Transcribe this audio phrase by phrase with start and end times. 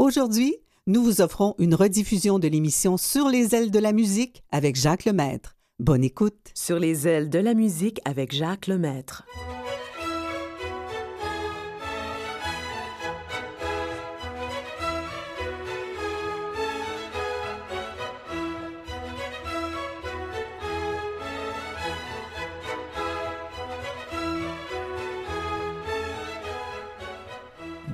[0.00, 0.56] Aujourd'hui,
[0.86, 5.04] nous vous offrons une rediffusion de l'émission Sur les ailes de la musique avec Jacques
[5.04, 5.58] Lemaître.
[5.78, 6.52] Bonne écoute.
[6.54, 9.26] Sur les ailes de la musique avec Jacques Lemaître.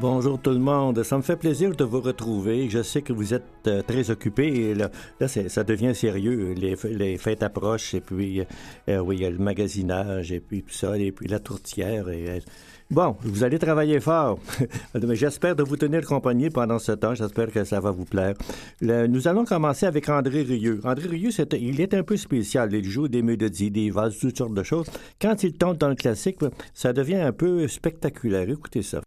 [0.08, 1.02] Bonjour tout le monde.
[1.02, 2.70] Ça me fait plaisir de vous retrouver.
[2.70, 4.88] Je sais que vous êtes euh, très occupés là,
[5.26, 6.54] ça devient sérieux.
[6.56, 8.40] Les, fêtes approchent et puis,
[8.88, 12.04] euh, oui, il y a le magasinage et puis tout ça et puis la tourtière.
[12.06, 12.38] Euh,
[12.88, 14.38] bon, vous allez travailler fort.
[14.94, 17.16] J'espère de vous tenir compagnie pendant ce temps.
[17.16, 18.34] J'espère que ça va vous plaire.
[18.82, 20.78] nous allons commencer avec André Rieu.
[20.84, 22.72] André Rieu, il est un peu spécial.
[22.72, 24.86] Il joue des mélodies, des vases, toutes sortes de choses.
[25.20, 26.38] Quand il tombe dans le classique,
[26.74, 28.48] ça devient un peu spectaculaire.
[28.48, 29.00] Écoutez ça.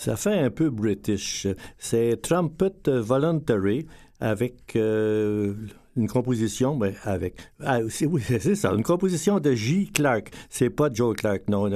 [0.00, 1.46] Ça fait un peu british.
[1.76, 3.86] C'est Trumpet Voluntary
[4.20, 5.54] avec euh,
[5.96, 9.90] une composition, ben, avec, ah, ça, une composition de J.
[9.92, 10.30] Clark.
[10.48, 11.70] C'est pas Joe Clark, non,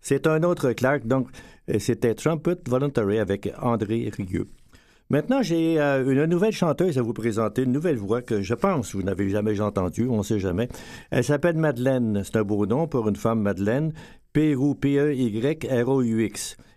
[0.00, 1.06] c'est un autre Clark.
[1.06, 1.28] Donc,
[1.70, 4.48] euh, c'était Trumpet Voluntary avec André Rieu.
[5.10, 8.94] Maintenant, j'ai euh, une nouvelle chanteuse à vous présenter, une nouvelle voix que je pense
[8.94, 10.68] vous n'avez jamais entendue, on ne sait jamais.
[11.10, 12.22] Elle s'appelle Madeleine.
[12.24, 13.94] C'est un beau nom pour une femme Madeleine.
[14.34, 14.98] P-O-P-E-Y-R-O-U-X.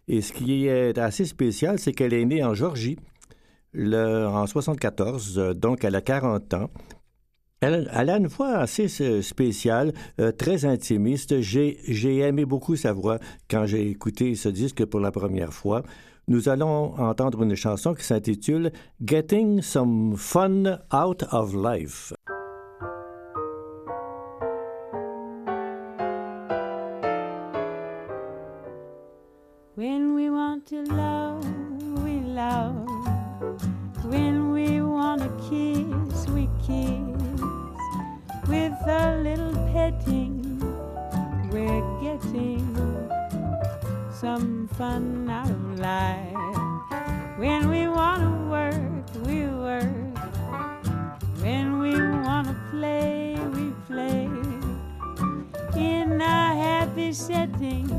[0.07, 2.97] Et ce qui est assez spécial, c'est qu'elle est née en Georgie
[3.74, 6.69] le, en 74, euh, donc elle a 40 ans.
[7.62, 8.88] Elle, a une voix assez
[9.22, 11.42] spéciale, euh, très intimiste.
[11.42, 13.19] J'ai aimé beaucoup sa voix
[13.51, 15.84] quand j'ai écouté ce disque pour la première fois.
[16.28, 18.72] Nous allons entendre une chanson qui s'intitule
[19.06, 22.13] Getting Some Fun Out of Life.
[44.21, 46.38] some fun out of life.
[47.39, 50.15] When we want to work, we work.
[51.41, 54.29] When we want to play, we play.
[55.75, 57.89] In a happy setting,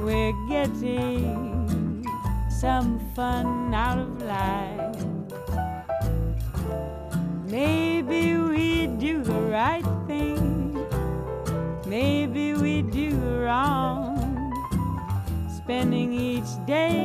[0.00, 2.08] we're getting
[2.48, 5.04] some fun out of life.
[7.44, 10.80] Maybe we do the right thing.
[11.84, 13.10] Maybe we do
[13.44, 14.05] wrong.
[15.66, 17.04] Spending each day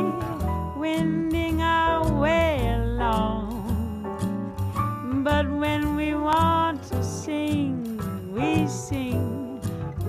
[0.77, 3.49] wending our way along.
[5.23, 7.97] But when we want to sing,
[8.31, 9.59] we sing.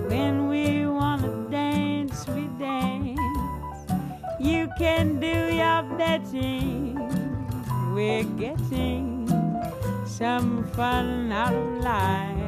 [0.07, 3.19] When we want to dance, we dance.
[4.39, 6.93] You can do your betting.
[7.95, 9.27] We're getting
[10.05, 12.42] some fun out of life.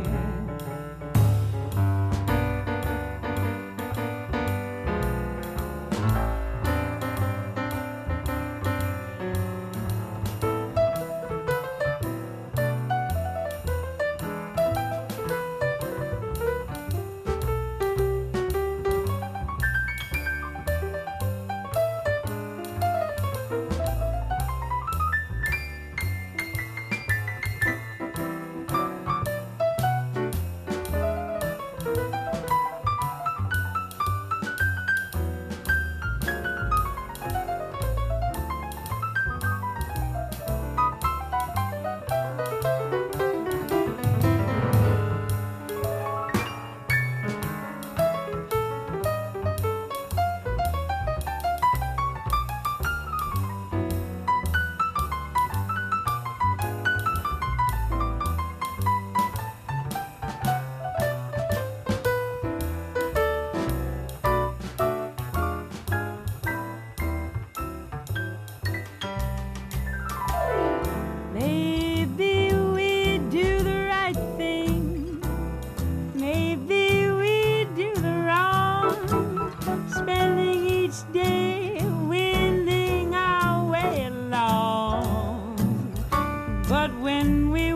[86.68, 87.74] But when we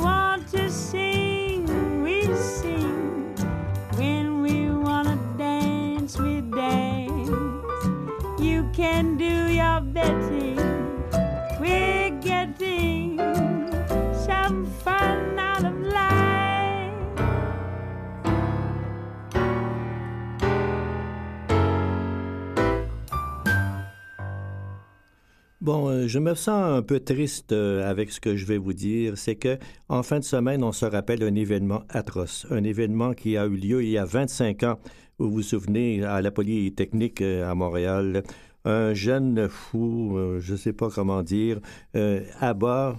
[25.69, 28.73] Bon, euh, je me sens un peu triste euh, avec ce que je vais vous
[28.73, 29.19] dire.
[29.19, 33.37] C'est que en fin de semaine, on se rappelle un événement atroce, un événement qui
[33.37, 34.79] a eu lieu il y a 25 ans.
[35.19, 38.23] Vous vous souvenez à la Polytechnique euh, à Montréal,
[38.65, 41.59] un jeune fou, je ne sais pas comment dire,
[41.95, 42.97] euh, abat,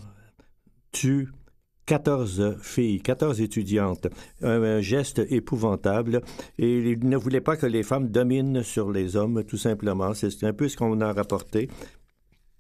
[0.93, 1.29] tue
[1.87, 4.07] 14 filles, 14 étudiantes.
[4.43, 6.21] Un, un geste épouvantable.
[6.57, 10.15] Et il ne voulait pas que les femmes dominent sur les hommes, tout simplement.
[10.15, 11.69] C'est un peu ce qu'on a rapporté.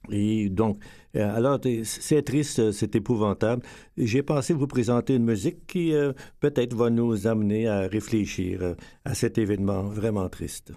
[0.09, 0.79] Et donc,
[1.17, 3.63] euh, alors, c'est triste, c'est épouvantable.
[3.97, 8.75] J'ai pensé vous présenter une musique qui euh, peut-être va nous amener à réfléchir euh,
[9.05, 10.73] à cet événement vraiment triste.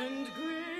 [0.00, 0.77] And grace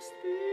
[0.00, 0.49] Christus.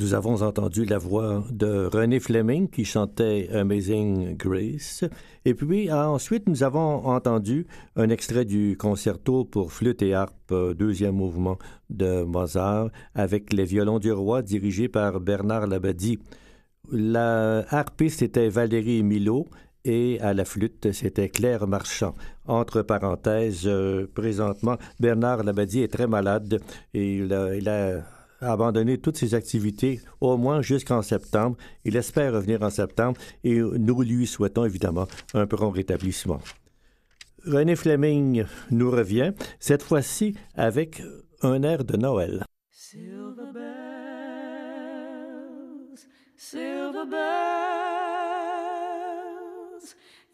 [0.00, 5.04] Nous avons entendu la voix de René Fleming qui chantait Amazing Grace.
[5.44, 10.72] Et puis ensuite, nous avons entendu un extrait du concerto pour flûte et harpe, euh,
[10.72, 11.58] deuxième mouvement
[11.90, 16.18] de Mozart, avec les violons du roi dirigé par Bernard Labadie.
[16.90, 19.48] La harpiste était Valérie Milo
[19.84, 22.14] et à la flûte, c'était Claire Marchand.
[22.46, 26.58] Entre parenthèses, euh, présentement, Bernard Labadie est très malade
[26.94, 28.02] et il il a
[28.40, 31.56] a abandonné toutes ses activités, au moins jusqu'en septembre.
[31.84, 36.40] Il espère revenir en septembre et nous lui souhaitons évidemment un prompt rétablissement.
[37.46, 41.02] René Fleming nous revient, cette fois-ci avec
[41.42, 42.44] un air de Noël.
[42.70, 43.70] Silver bells,
[46.36, 47.20] silver bells,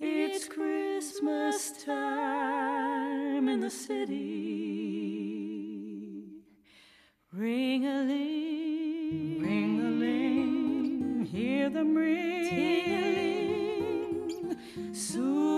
[0.00, 5.55] it's Christmas time in the city.
[7.32, 12.48] Ring a ling, ring a ling, hear them ring.
[12.48, 14.56] Ting-a-ling.
[14.94, 15.55] Soon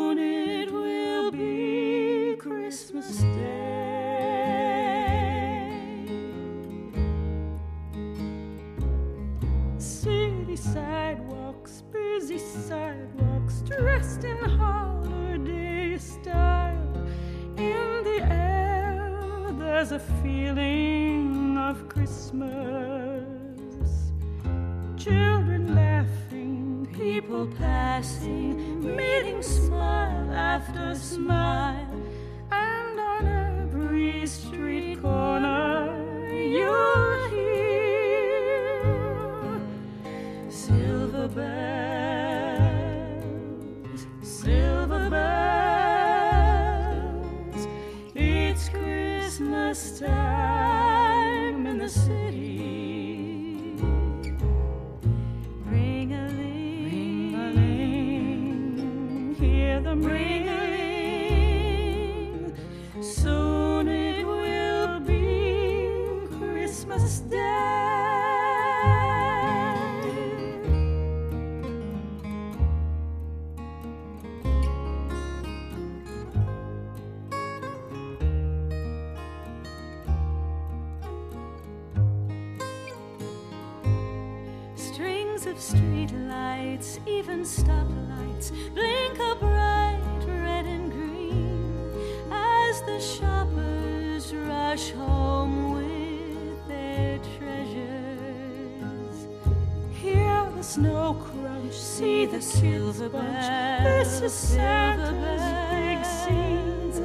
[101.31, 103.85] crunch, see the silver bunch.
[103.85, 107.01] This is Santa's big scenes,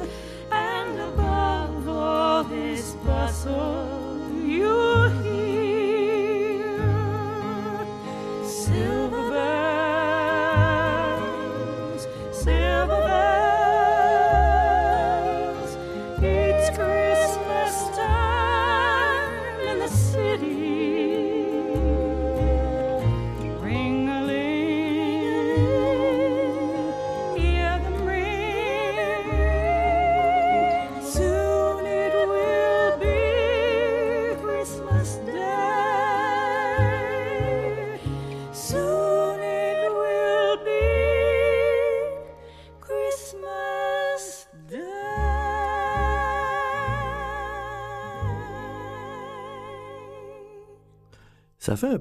[0.50, 4.03] and above all this bustle,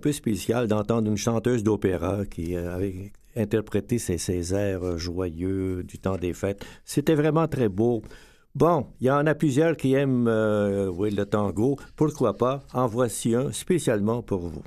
[0.03, 5.97] peu spécial d'entendre une chanteuse d'opéra qui euh, avait interprété ces, ces airs joyeux du
[5.97, 6.65] temps des fêtes.
[6.83, 8.03] C'était vraiment très beau.
[8.53, 11.77] Bon, il y en a plusieurs qui aiment euh, le tango.
[11.95, 12.63] Pourquoi pas?
[12.73, 14.63] En voici un spécialement pour vous.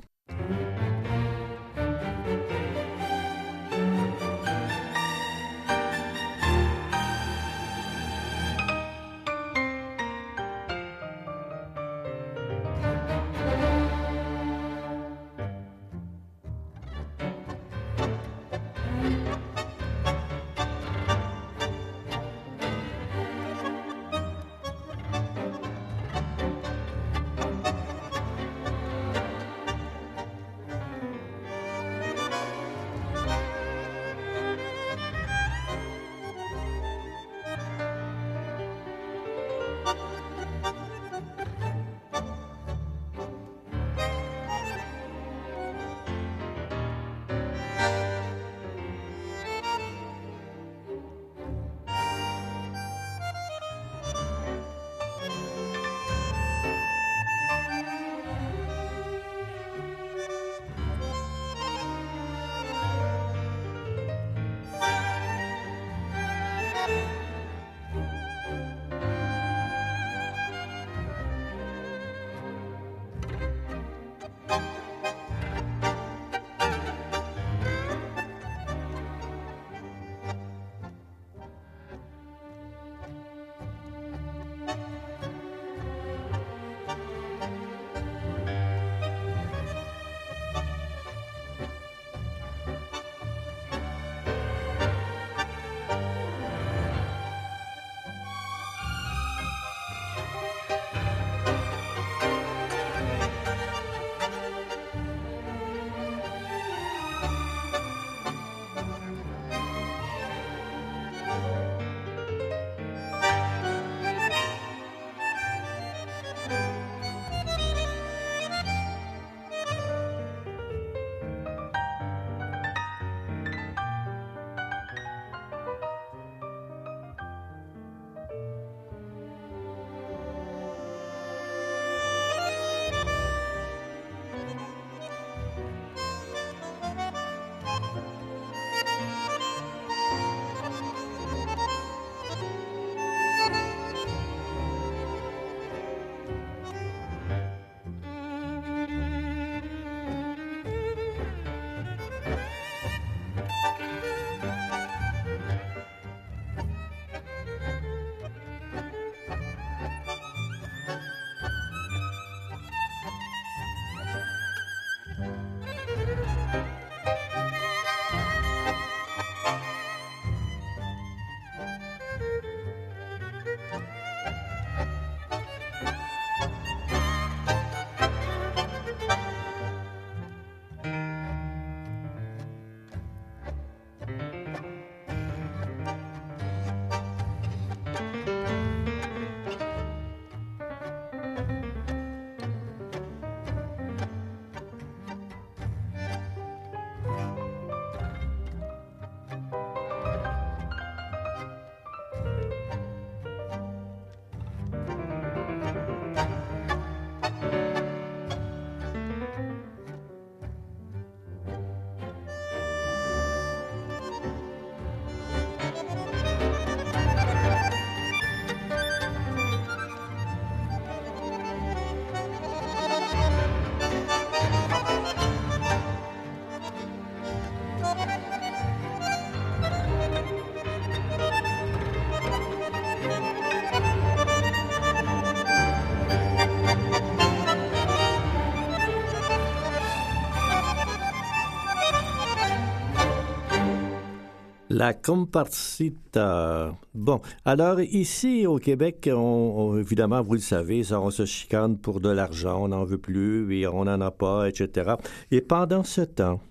[244.77, 246.77] La comparsita.
[246.93, 251.99] Bon, alors ici au Québec, on, évidemment, vous le savez, ça, on se chicane pour
[251.99, 254.91] de l'argent, on n'en veut plus et on n'en a pas, etc.
[255.31, 256.41] Et pendant ce temps,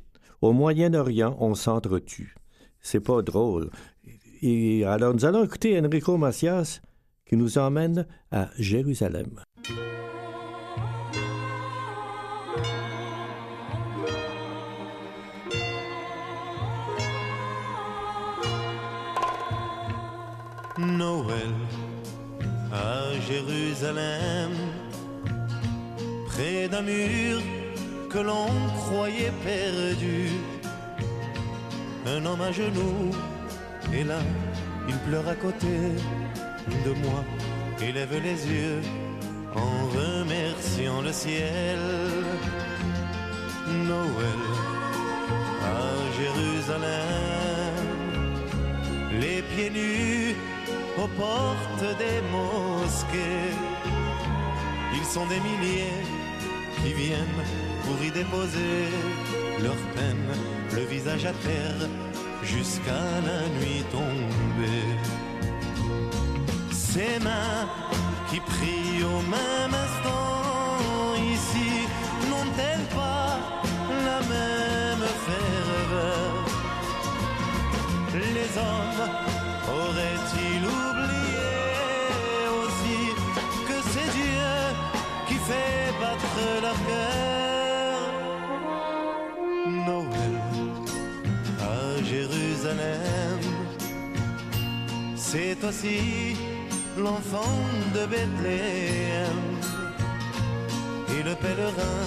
[0.42, 2.34] au Moyen-Orient, on s'entretue.
[2.80, 3.70] C'est pas drôle.
[4.42, 6.80] Et alors, nous allons écouter Enrico Macias
[7.26, 9.38] qui nous emmène à Jérusalem.
[20.78, 21.54] Noël
[22.70, 24.50] à Jérusalem,
[26.26, 27.40] près d'un mur
[28.10, 30.28] que l'on croyait perdu.
[32.06, 33.10] Un homme à genoux
[33.94, 34.18] est là,
[34.86, 35.66] il pleure à côté
[36.84, 37.24] de moi,
[37.80, 38.80] élève les yeux
[39.54, 41.78] en remerciant le ciel.
[43.66, 44.42] Noël
[45.62, 45.80] à
[46.18, 47.74] Jérusalem,
[49.20, 50.36] les pieds nus
[50.98, 53.54] aux portes des mosquées.
[54.94, 56.02] Ils sont des milliers
[56.82, 57.44] qui viennent
[57.85, 58.88] pour y déposer
[59.62, 60.28] leur peine,
[60.74, 61.88] le visage à terre
[62.42, 64.88] jusqu'à la nuit tombée.
[66.70, 67.68] Ces mains
[68.30, 71.70] qui prient au même instant ici
[72.30, 73.38] n'ont-elles pas
[74.09, 76.32] la même ferveur?
[78.14, 79.36] Les hommes
[89.86, 90.36] Noël
[91.60, 93.40] à Jérusalem,
[95.14, 96.36] c'est aussi
[96.98, 97.56] l'enfant
[97.94, 99.42] de Bethléem.
[101.18, 102.04] Et le pèlerin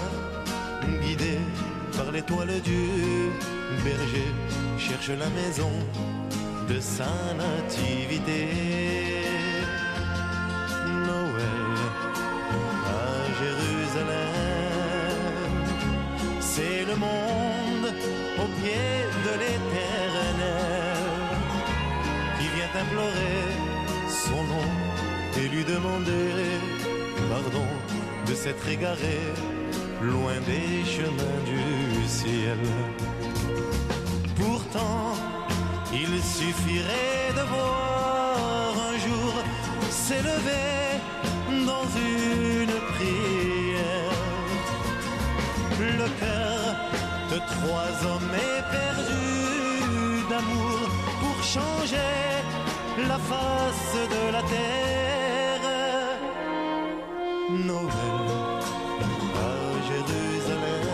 [1.01, 1.37] guidé
[1.97, 3.29] par l'étoile du
[3.83, 4.31] berger
[4.77, 5.71] cherche la maison
[6.69, 9.28] de sa nativité.
[16.99, 17.87] Monde
[18.43, 18.89] au pied
[19.25, 20.39] de l'éternel
[22.37, 23.47] qui vient implorer
[24.23, 24.69] son nom
[25.39, 26.29] et lui demander
[27.29, 27.67] pardon
[28.27, 29.19] de s'être égaré
[30.01, 32.59] loin des chemins du ciel.
[34.35, 35.13] Pourtant,
[35.93, 39.33] il suffirait de voir un jour
[39.89, 40.79] s'élever
[41.65, 43.99] dans une prière
[45.79, 46.58] le cœur
[47.31, 50.79] de trois hommes éperdus d'amour
[51.21, 52.15] pour changer
[53.07, 54.99] la face de la terre.
[57.51, 58.19] Noël
[59.35, 59.55] à
[59.89, 60.87] Jérusalem,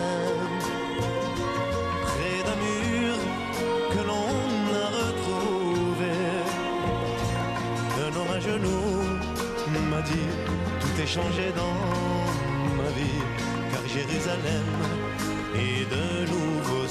[2.06, 3.16] près d'un mur
[3.92, 4.30] que l'on
[4.84, 6.14] a retrouvé.
[8.04, 8.96] Un homme à genoux
[9.90, 10.30] m'a dit
[10.80, 11.78] tout est changé dans
[12.78, 13.22] ma vie,
[13.72, 14.66] car Jérusalem
[15.54, 16.25] est de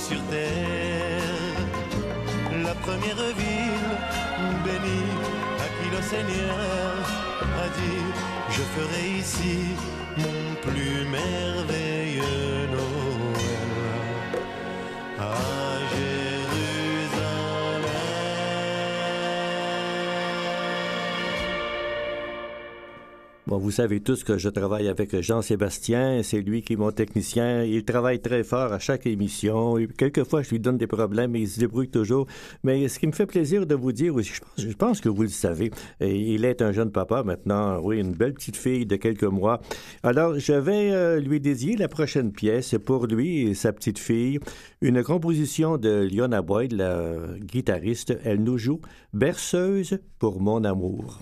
[0.10, 1.58] sur terre.
[2.68, 3.92] La première ville
[4.66, 5.14] bénie
[5.66, 6.56] à qui le Seigneur
[7.64, 8.06] a dit
[8.56, 9.58] Je ferai ici
[10.18, 13.72] mon plus merveilleux Noël.
[15.20, 15.55] À
[23.48, 26.24] Bon, vous savez tous que je travaille avec Jean-Sébastien.
[26.24, 27.64] C'est lui qui est mon technicien.
[27.64, 29.78] Il travaille très fort à chaque émission.
[29.78, 32.26] Et quelquefois, je lui donne des problèmes, mais il se débrouille toujours.
[32.64, 35.28] Mais ce qui me fait plaisir de vous dire aussi, je pense, que vous le
[35.28, 35.70] savez,
[36.00, 37.80] et il est un jeune papa maintenant.
[37.84, 39.62] Oui, une belle petite fille de quelques mois.
[40.02, 44.40] Alors, je vais euh, lui dédier la prochaine pièce pour lui et sa petite fille.
[44.82, 48.18] Une composition de Liona Boyd, la guitariste.
[48.24, 48.82] Elle nous joue
[49.14, 51.20] Berceuse pour mon amour.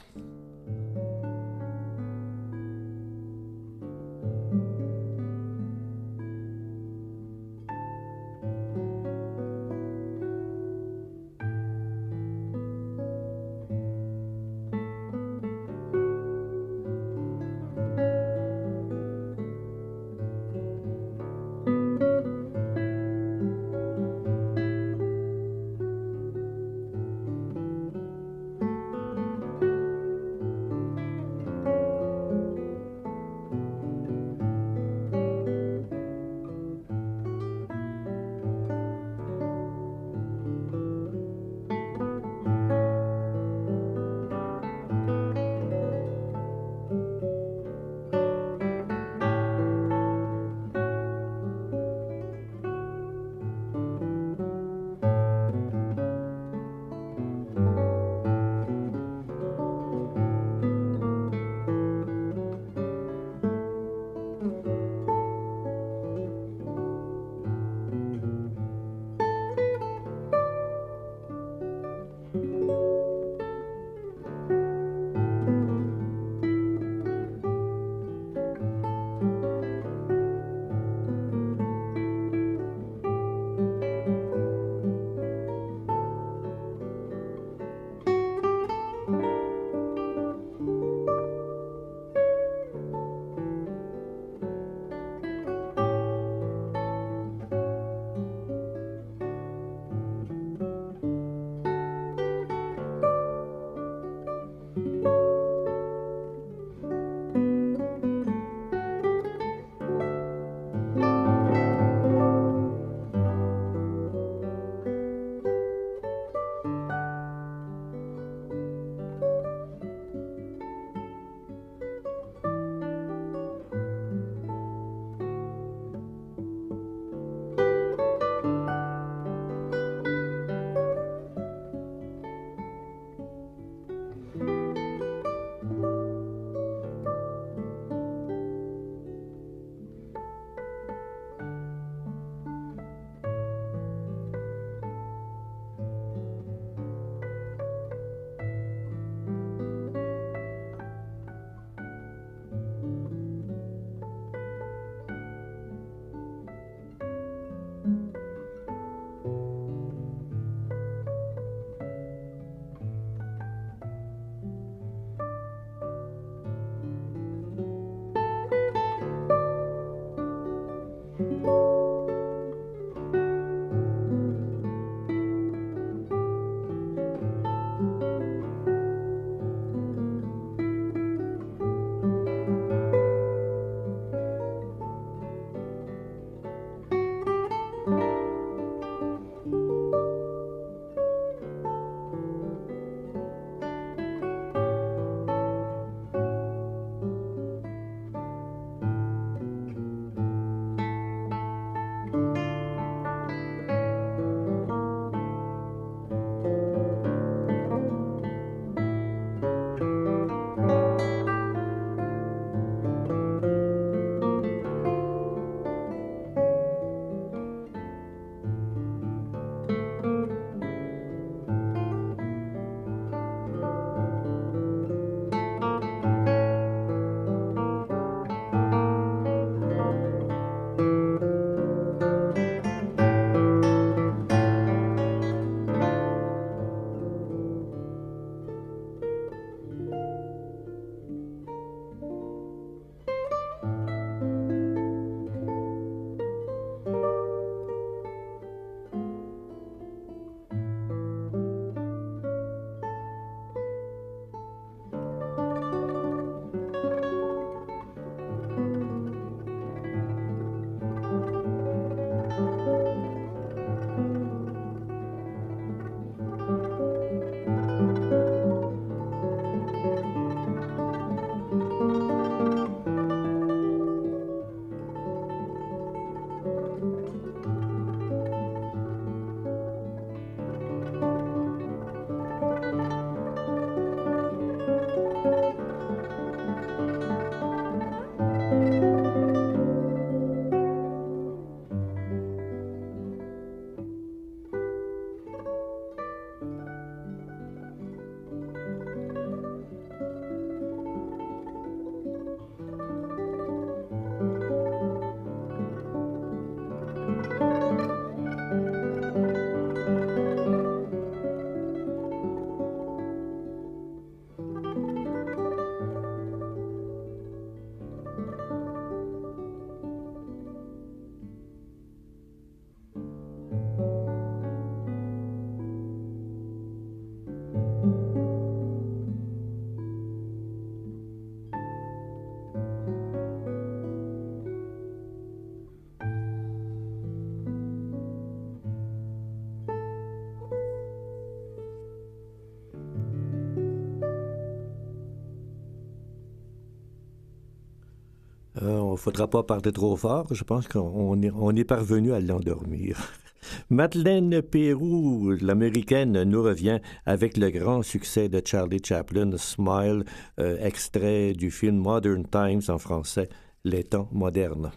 [348.93, 350.27] Ne faudra pas parler trop fort.
[350.31, 352.97] Je pense qu'on est, parvenu à l'endormir.
[353.69, 360.05] Madeleine Pérou, l'américaine, nous revient avec le grand succès de Charlie Chaplin, Smile,
[360.39, 363.29] euh, extrait du film Modern Times en français,
[363.65, 364.71] Les temps modernes.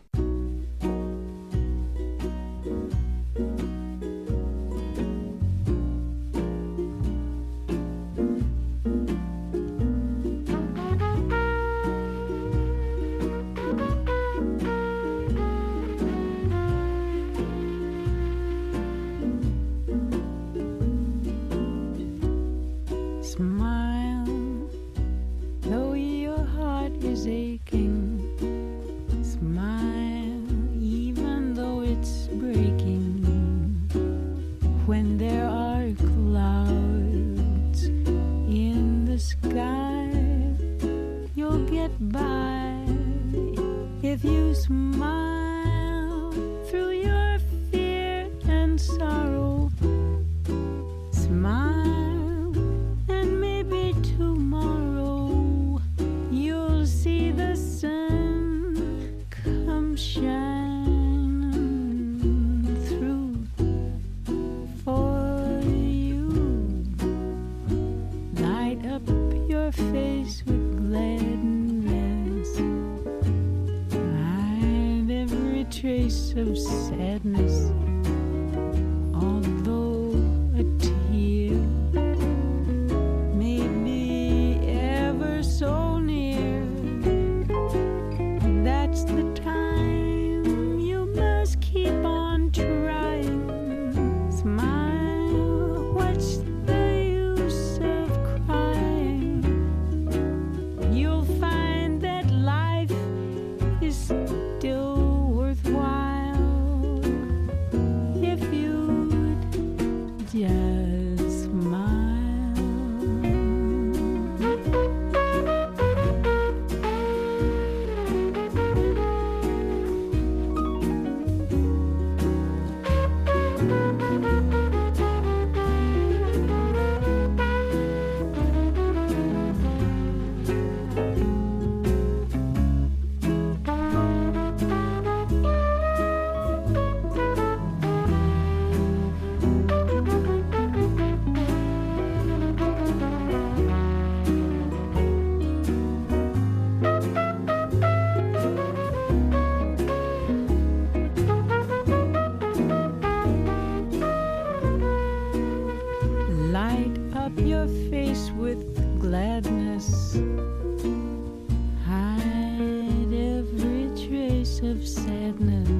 [165.38, 165.75] Sadness.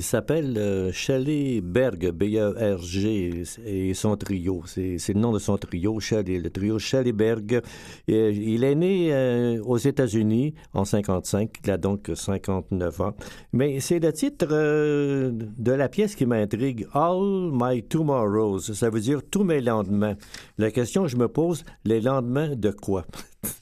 [0.00, 4.62] Il s'appelle euh, Shelley Berg, B-E-R-G, et son trio.
[4.64, 7.60] C'est le nom de son trio, Shelley, le trio Shelley Berg.
[8.08, 13.14] il est né euh, aux États-Unis en 55, il a donc 59 ans.
[13.52, 18.60] Mais c'est le titre euh, de la pièce qui m'intrigue, All My Tomorrows.
[18.60, 20.16] Ça veut dire tous mes lendemains.
[20.56, 23.04] La question que je me pose, les lendemains de quoi?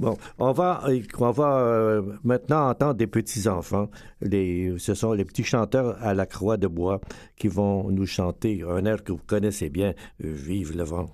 [0.00, 0.84] Bon, on va,
[1.32, 3.90] va euh, maintenant entendre des petits-enfants.
[4.22, 7.00] ce sont les petits chanteurs à la croix de bois
[7.36, 11.08] qui vont nous chanter un air que vous connaissez bien, Vive le vent.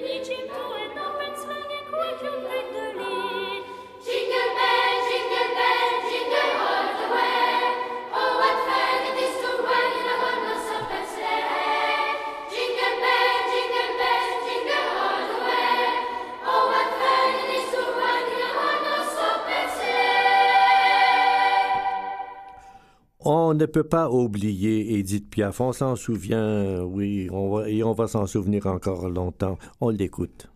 [0.00, 0.77] On
[23.58, 25.60] ne peut pas oublier Edith Piaf.
[25.60, 29.58] On s'en souvient, oui, on et on va s'en souvenir encore longtemps.
[29.80, 30.48] On l'écoute.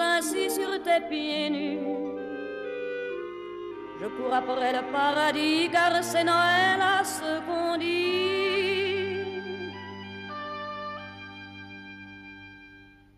[0.00, 1.78] Ainsi sur tes pieds nus
[4.00, 8.34] Je cours après le paradis car c'est Noël à ce qu'on dit.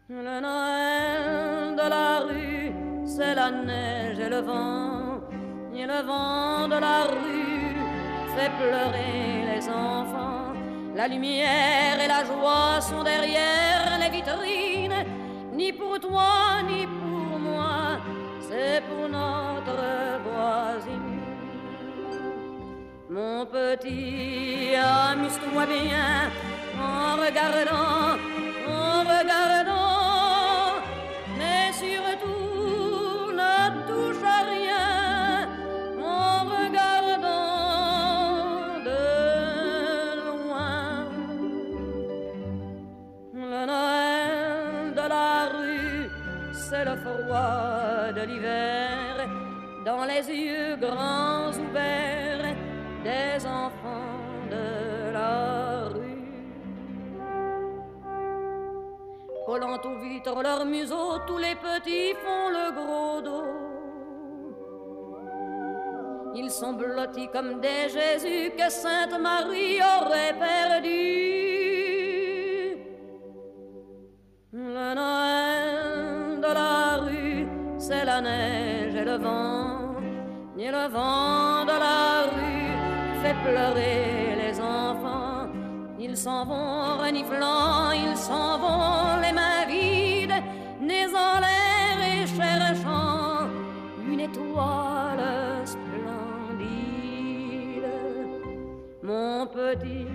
[0.08, 2.72] Le Noël de la rue,
[3.04, 5.20] c'est la neige et le vent.
[5.74, 7.76] Et le vent de la rue
[8.34, 10.52] fait pleurer les enfants.
[10.94, 15.04] La lumière et la joie sont derrière les vitrines
[15.56, 16.55] ni pour toi,
[24.76, 26.30] amuse-toi bien
[26.78, 28.18] en regardant,
[28.68, 30.82] en regardant,
[31.38, 33.54] mais surtout ne
[33.88, 35.48] touche à rien
[36.00, 37.54] en regardant
[38.88, 39.02] de
[40.20, 41.06] loin.
[43.34, 43.66] Le
[46.52, 49.28] c'est le froid de l'hiver
[49.84, 52.56] dans les yeux grands ouverts
[53.04, 53.75] des enfants
[60.26, 63.44] Vitres leurs tous les petits font le gros dos.
[66.34, 70.96] Ils sont blottis comme des Jésus que Sainte Marie aurait perdu.
[74.52, 77.46] Le Noël de la rue,
[77.78, 79.94] c'est la neige et le vent.
[80.58, 82.74] Et le vent de la rue
[83.22, 85.46] fait pleurer les enfants.
[86.00, 89.65] Ils s'en vont reniflant, ils s'en vont les mains
[92.36, 93.48] cherchant
[94.10, 96.66] une étoile splendide.
[99.02, 100.06] mon petit,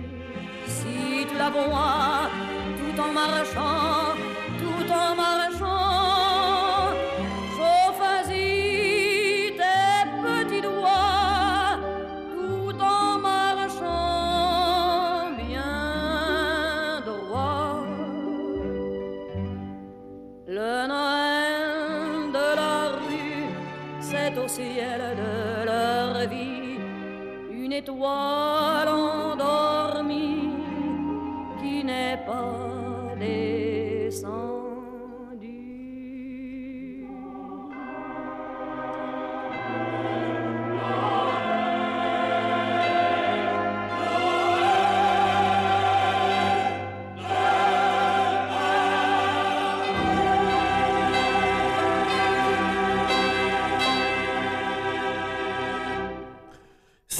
[0.66, 2.30] si tu la vois
[2.78, 4.14] tout en marchant,
[4.60, 5.51] tout en marchant,
[27.82, 29.21] étoile endormie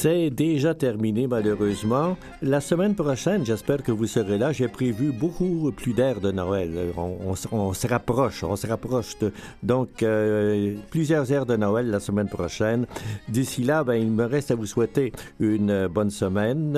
[0.03, 2.17] C'est déjà terminé malheureusement.
[2.41, 4.51] La semaine prochaine, j'espère que vous serez là.
[4.51, 6.71] J'ai prévu beaucoup plus d'air de Noël.
[6.97, 9.15] On, on se- rapproche, on se rapproche.
[9.63, 12.85] donc, euh, plusieurs airs de Noël la semaine prochaine.
[13.29, 16.75] D'ici là, ben, il me reste à vous souhaiter une euh, bonne semaine.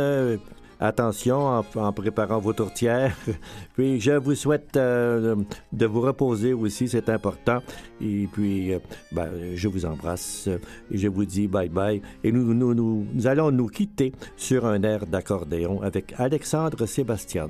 [0.80, 3.16] Attention en, préparant vos tourtières.
[3.76, 5.36] Puis je vous souhaite euh,
[5.72, 7.62] de vous reposer aussi, c'est important.
[8.02, 8.80] Et puis, euh,
[9.12, 10.58] ben, je vous embrasse euh,
[10.92, 12.02] et je vous dis bye bye.
[12.24, 17.48] Et nous, nous, nous allons nous quitter sur un air d'accordéon avec Alexandre Sébastien.